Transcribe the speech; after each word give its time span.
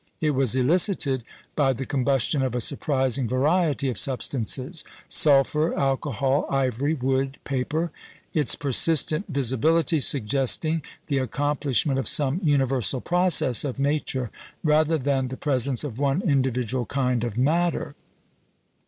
It 0.19 0.31
was 0.31 0.55
elicited 0.55 1.23
by 1.55 1.73
the 1.73 1.85
combustion 1.85 2.41
of 2.41 2.55
a 2.55 2.59
surprising 2.59 3.27
variety 3.27 3.87
of 3.87 3.99
substances 3.99 4.83
sulphur, 5.07 5.75
alcohol, 5.77 6.47
ivory, 6.49 6.95
wood, 6.95 7.37
paper; 7.43 7.91
its 8.33 8.55
persistent 8.55 9.25
visibility 9.29 9.99
suggesting 9.99 10.81
the 11.05 11.19
accomplishment 11.19 11.99
of 11.99 12.07
some 12.07 12.39
universal 12.43 12.99
process 12.99 13.63
of 13.63 13.77
nature 13.77 14.31
rather 14.63 14.97
than 14.97 15.27
the 15.27 15.37
presence 15.37 15.83
of 15.83 15.99
one 15.99 16.23
individual 16.23 16.87
kind 16.87 17.23
of 17.23 17.37
matter. 17.37 17.93